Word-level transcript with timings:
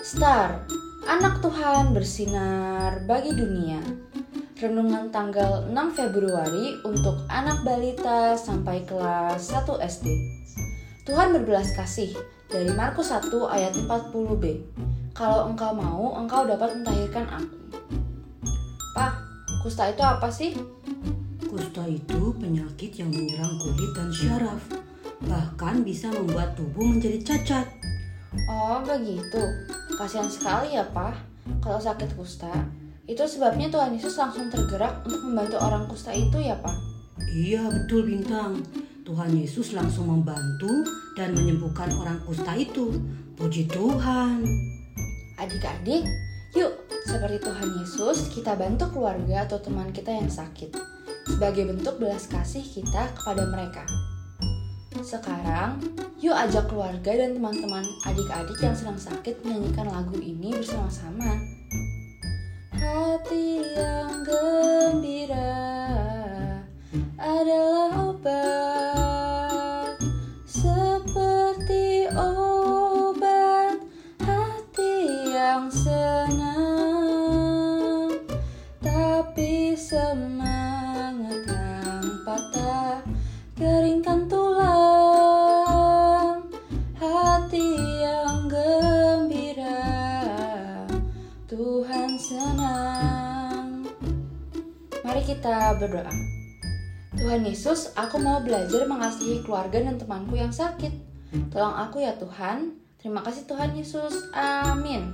Star, 0.00 0.64
anak 1.04 1.44
Tuhan 1.44 1.92
bersinar 1.92 3.04
bagi 3.04 3.36
dunia. 3.36 3.84
Renungan 4.56 5.12
tanggal 5.12 5.68
6 5.68 5.76
Februari 5.92 6.80
untuk 6.88 7.20
anak 7.28 7.60
balita 7.68 8.32
sampai 8.32 8.80
kelas 8.88 9.52
1 9.52 9.68
SD. 9.76 10.08
Tuhan 11.04 11.36
berbelas 11.36 11.76
kasih 11.76 12.16
dari 12.48 12.72
Markus 12.72 13.12
1 13.12 13.28
ayat 13.52 13.76
40b. 13.76 14.64
Kalau 15.12 15.52
engkau 15.52 15.76
mau, 15.76 16.16
engkau 16.16 16.48
dapat 16.48 16.80
mentahirkan 16.80 17.28
aku. 17.36 17.56
Pak, 18.96 19.20
kusta 19.60 19.92
itu 19.92 20.00
apa 20.00 20.32
sih? 20.32 20.56
Kusta 21.44 21.84
itu 21.84 22.32
penyakit 22.40 22.96
yang 22.96 23.12
menyerang 23.12 23.52
kulit 23.60 23.92
dan 23.92 24.08
syaraf, 24.08 24.64
bahkan 25.28 25.84
bisa 25.84 26.08
membuat 26.08 26.56
tubuh 26.56 26.88
menjadi 26.88 27.20
cacat. 27.20 27.68
Oh, 28.48 28.78
begitu. 28.86 29.42
Kasihan 30.00 30.32
sekali 30.32 30.80
ya, 30.80 30.84
Pak. 30.96 31.12
Kalau 31.60 31.76
sakit 31.76 32.16
kusta, 32.16 32.48
itu 33.04 33.20
sebabnya 33.20 33.68
Tuhan 33.68 33.92
Yesus 33.92 34.16
langsung 34.16 34.48
tergerak 34.48 35.04
untuk 35.04 35.28
membantu 35.28 35.60
orang 35.60 35.84
kusta 35.92 36.08
itu 36.16 36.40
ya, 36.40 36.56
Pak. 36.56 36.72
Iya, 37.28 37.68
betul 37.68 38.08
Bintang. 38.08 38.64
Tuhan 39.04 39.36
Yesus 39.36 39.76
langsung 39.76 40.08
membantu 40.08 40.88
dan 41.20 41.36
menyembuhkan 41.36 41.92
orang 42.00 42.16
kusta 42.24 42.56
itu. 42.56 42.96
Puji 43.36 43.68
Tuhan. 43.68 44.40
Adik-adik, 45.36 46.08
yuk 46.56 46.72
seperti 47.04 47.36
Tuhan 47.44 47.68
Yesus, 47.84 48.32
kita 48.32 48.56
bantu 48.56 48.88
keluarga 48.96 49.44
atau 49.44 49.60
teman 49.60 49.92
kita 49.92 50.16
yang 50.16 50.32
sakit 50.32 50.72
sebagai 51.28 51.68
bentuk 51.68 52.00
belas 52.00 52.24
kasih 52.24 52.64
kita 52.64 53.12
kepada 53.20 53.44
mereka. 53.52 53.84
Sekarang, 55.00 55.80
yuk 56.20 56.36
ajak 56.36 56.68
keluarga 56.68 57.16
dan 57.16 57.32
teman-teman 57.32 57.80
adik-adik 58.04 58.60
yang 58.60 58.76
sedang 58.76 59.00
sakit 59.00 59.40
menyanyikan 59.40 59.88
lagu 59.88 60.20
ini 60.20 60.52
bersama-sama. 60.52 61.40
Hati 62.76 63.64
yang 63.80 64.20
gembira 64.28 65.56
adalah 67.16 68.12
obat 68.12 69.96
seperti 70.44 72.12
obat 72.12 73.80
hati 74.20 74.96
yang 75.32 75.72
senang 75.72 76.60
tapi 78.84 79.72
semangat 79.80 80.49
Tuhan 91.50 92.14
senang 92.14 93.82
Mari 95.02 95.22
kita 95.26 95.74
berdoa 95.82 96.14
Tuhan 97.18 97.42
Yesus, 97.42 97.90
aku 97.98 98.22
mau 98.22 98.38
belajar 98.38 98.86
mengasihi 98.86 99.42
keluarga 99.42 99.82
dan 99.82 99.98
temanku 99.98 100.38
yang 100.38 100.54
sakit. 100.54 100.94
Tolong 101.50 101.74
aku 101.74 102.06
ya 102.06 102.14
Tuhan. 102.16 102.80
Terima 103.02 103.20
kasih 103.26 103.50
Tuhan 103.50 103.74
Yesus. 103.74 104.30
Amin. 104.30 105.10